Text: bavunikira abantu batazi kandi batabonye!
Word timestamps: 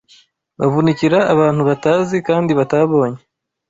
bavunikira 0.59 1.19
abantu 1.33 1.61
batazi 1.69 2.17
kandi 2.27 2.51
batabonye! 2.59 3.19